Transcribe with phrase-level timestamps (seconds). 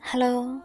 [0.00, 0.60] Hello，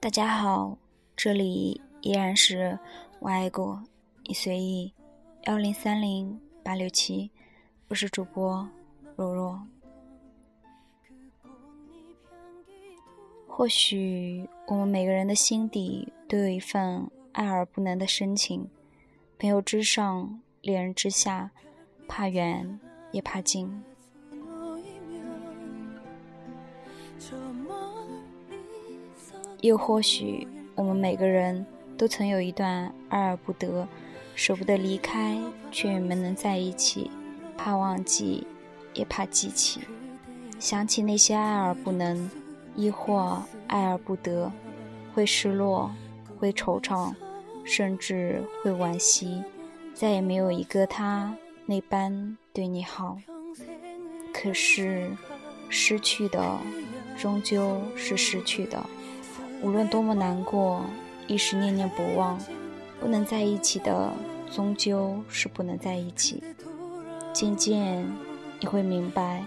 [0.00, 0.76] 大家好，
[1.14, 2.78] 这里依然是
[3.20, 3.82] 我爱过
[4.24, 4.92] 你随意
[5.44, 7.30] 幺零三零八六七，
[7.88, 8.68] 我是主播
[9.14, 9.62] 若若。
[13.46, 18.68] 或许我们每个人的心底都有一份爱而不能的深情，
[19.38, 21.50] 朋友之上，恋人之下，
[22.08, 22.80] 怕远
[23.12, 23.82] 也怕近。
[29.60, 31.64] 又或许，我们每个人
[31.96, 33.86] 都曾有一段爱而不得，
[34.34, 35.38] 舍不得离开，
[35.72, 37.10] 却没能在一起，
[37.56, 38.46] 怕忘记，
[38.94, 39.80] 也怕记起。
[40.58, 42.30] 想起那些爱而不能，
[42.74, 44.52] 亦或爱而不得，
[45.14, 45.90] 会失落，
[46.38, 47.12] 会惆怅，
[47.64, 49.42] 甚至会惋惜，
[49.94, 53.18] 再也没有一个他那般对你好。
[54.32, 55.10] 可是，
[55.68, 56.58] 失去的
[57.18, 58.84] 终究是失去的。
[59.62, 60.84] 无论多么难过，
[61.26, 62.38] 一时念念不忘，
[63.00, 64.12] 不能在一起的，
[64.54, 66.42] 终究是不能在一起。
[67.32, 68.06] 渐渐
[68.60, 69.42] 你会明白，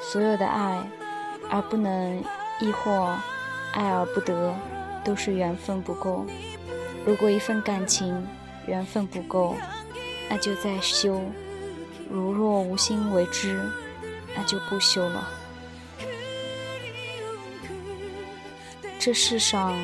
[0.00, 0.82] 所有的爱
[1.50, 2.22] 而不能，
[2.60, 3.16] 亦或
[3.72, 4.54] 爱而不得，
[5.04, 6.24] 都是缘分不够。
[7.04, 8.26] 如果一份感情
[8.66, 9.54] 缘分不够，
[10.28, 11.20] 那就再修；
[12.10, 13.60] 如若无心为之，
[14.34, 15.28] 那就不修了。
[19.04, 19.76] 这世上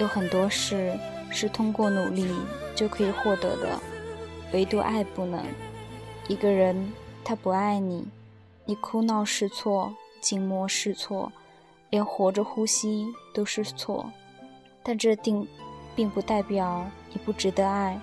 [0.00, 0.98] 有很多事
[1.30, 2.26] 是通过努力
[2.74, 3.78] 就可以获得的，
[4.52, 5.40] 唯独爱不能。
[6.26, 8.04] 一个人他不爱你，
[8.64, 11.30] 你哭闹是错，静默是错，
[11.90, 14.10] 连活着呼吸都是错。
[14.82, 15.46] 但这定
[15.94, 17.96] 并不代表你不值得爱。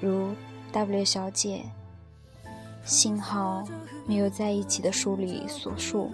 [0.00, 0.30] 如
[0.72, 1.60] W 小姐，
[2.86, 3.62] 幸好
[4.06, 6.10] 没有在一起的书里所述。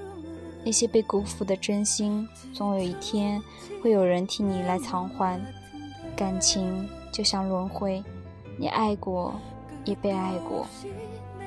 [0.68, 3.42] 那些被辜负的真心，总有一天
[3.82, 5.40] 会有人替你来偿还。
[6.14, 8.04] 感情就像轮回，
[8.58, 9.40] 你爱过，
[9.86, 10.66] 也被爱过，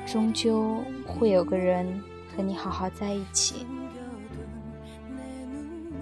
[0.04, 2.02] 终究会有个人
[2.36, 3.64] 和你好好在一起。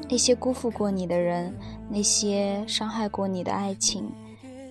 [0.08, 1.54] 那些辜负过你的人，
[1.91, 4.10] 那些伤害过你的爱情，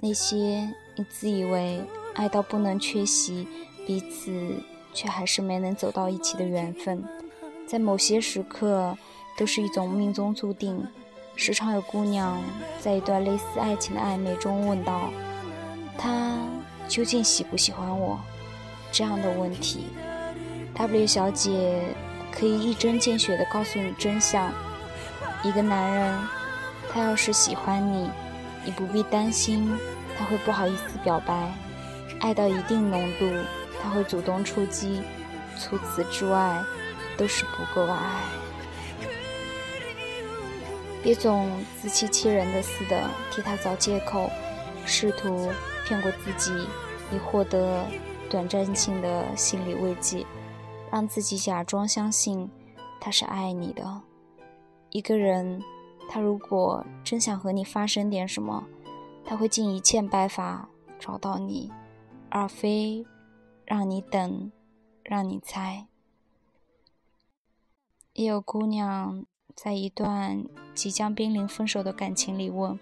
[0.02, 1.84] 那些你自以为
[2.16, 3.48] 爱到不能缺席，
[3.86, 4.56] 彼此
[4.92, 7.04] 却还是没能走到一起的缘分。
[7.70, 8.98] 在某些时刻，
[9.38, 10.88] 都是一种命中注定。
[11.36, 12.42] 时常有姑娘
[12.80, 15.12] 在一段类似爱情的暧昧中问道
[15.96, 16.36] ：“他
[16.88, 18.20] 究竟喜不喜欢我？”
[18.92, 19.86] 这样的问题
[20.74, 21.84] ，W 小姐
[22.32, 24.52] 可以一针见血地告诉你真相：
[25.44, 26.20] 一个男人，
[26.92, 28.10] 他要是喜欢你，
[28.66, 29.72] 你不必担心
[30.18, 31.54] 他会不好意思表白。
[32.20, 33.30] 爱到一定浓度，
[33.80, 35.04] 他会主动出击。
[35.60, 36.64] 除此之外，
[37.20, 38.24] 都是不够爱，
[41.04, 44.30] 别总自欺欺人的似的替他找借口，
[44.86, 45.50] 试图
[45.86, 46.54] 骗过自己，
[47.12, 47.86] 以获得
[48.30, 50.26] 短暂性的心理慰藉，
[50.90, 52.50] 让自己假装相信
[53.02, 54.02] 他是爱你的。
[54.90, 55.62] 一个人，
[56.10, 58.66] 他如果真想和你发生点什么，
[59.26, 61.70] 他会尽一切办法找到你，
[62.30, 63.06] 而非
[63.66, 64.50] 让你等，
[65.04, 65.89] 让你猜。
[68.20, 69.24] 也有姑娘
[69.56, 70.44] 在一段
[70.74, 72.78] 即将濒临分手的感情里问：“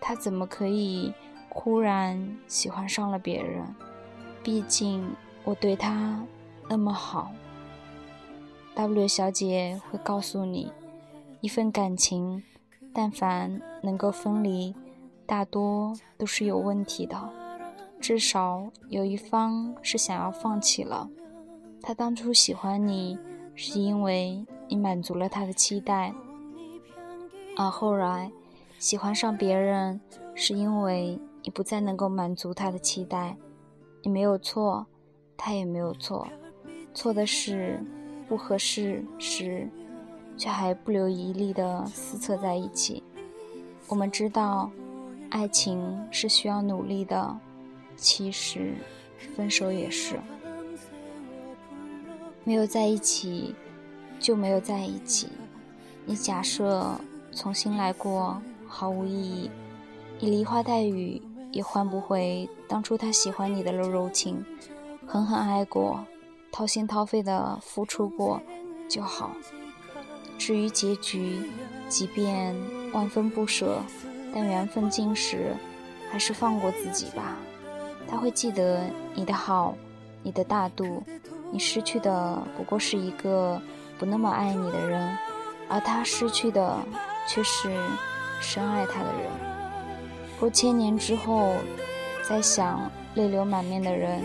[0.00, 1.12] 他怎么可以
[1.48, 3.66] 忽然喜欢上了别人？
[4.44, 5.10] 毕竟
[5.42, 6.24] 我对他
[6.68, 7.32] 那么好。
[8.76, 10.70] ”W 小姐会告诉你：
[11.40, 12.44] 一份感情，
[12.92, 14.72] 但凡能够分离，
[15.26, 17.28] 大多都是有问题的。
[18.00, 21.10] 至少有一方是想要放弃了。
[21.82, 23.18] 他当初喜欢你。
[23.54, 26.12] 是因为你满足了他的期待，
[27.56, 28.30] 而后来
[28.78, 30.00] 喜欢上别人，
[30.34, 33.36] 是因为你不再能够满足他的期待。
[34.02, 34.86] 你没有错，
[35.36, 36.26] 他也没有错，
[36.92, 37.80] 错的是
[38.28, 39.68] 不合适时，
[40.36, 43.02] 却还不留余力的撕扯在一起。
[43.88, 44.70] 我们知道，
[45.30, 47.38] 爱情是需要努力的，
[47.96, 48.74] 其实
[49.36, 50.18] 分手也是。
[52.44, 53.54] 没有在一起，
[54.20, 55.28] 就没有在一起。
[56.04, 56.86] 你假设
[57.32, 59.50] 重新来过毫无意义，
[60.20, 61.20] 你梨花带雨
[61.50, 64.44] 也换不回当初他喜欢你的柔柔情。
[65.06, 66.04] 狠狠爱过，
[66.52, 68.40] 掏心掏肺的付出过
[68.88, 69.30] 就好。
[70.36, 71.38] 至于结局，
[71.88, 72.54] 即便
[72.92, 73.82] 万分不舍，
[74.34, 75.54] 但缘分尽时，
[76.10, 77.36] 还是放过自己吧。
[78.06, 79.74] 他会记得你的好，
[80.22, 81.02] 你的大度。
[81.54, 83.62] 你失去的不过是一个
[83.96, 85.16] 不那么爱你的人，
[85.68, 86.76] 而他失去的
[87.28, 87.70] 却是
[88.40, 89.30] 深爱他的人。
[90.40, 91.54] 若千年之后
[92.28, 94.20] 再想泪流满面的人，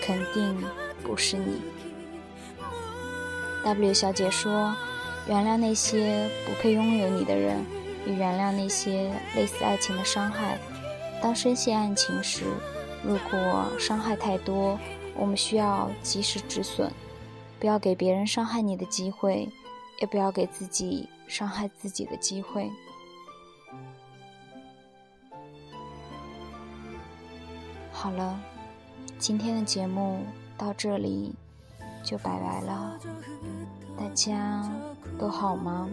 [0.00, 0.56] 肯定
[1.02, 1.60] 不是你。
[3.64, 4.72] W 小姐说
[5.26, 7.66] ：“原谅那些不配拥有你的人，
[8.06, 10.56] 也原谅那些类似爱情的伤害。
[11.20, 12.44] 当深陷爱情时，
[13.02, 14.78] 如果伤害太多，
[15.16, 16.90] 我们需要及时止损，
[17.58, 19.48] 不要给别人伤害你的机会，
[20.00, 22.70] 也不要给自己伤害自己的机会。”
[27.92, 28.40] 好了，
[29.18, 30.24] 今天的节目
[30.56, 31.34] 到这里
[32.02, 32.98] 就拜拜了。
[33.98, 34.66] 大家
[35.18, 35.86] 都好吗？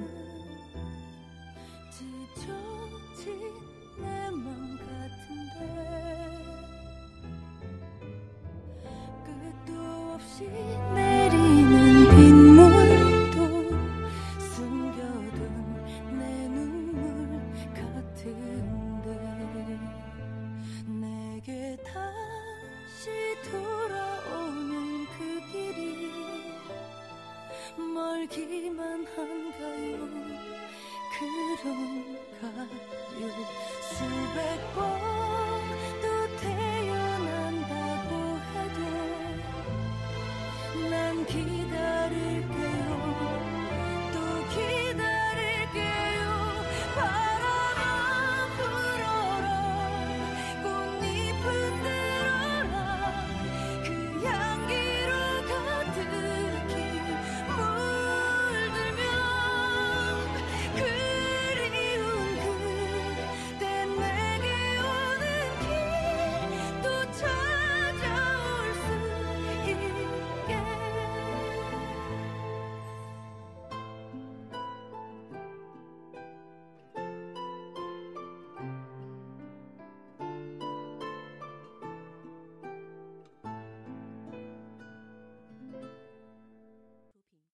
[31.68, 32.68] 그런가요
[33.82, 35.07] 수백 번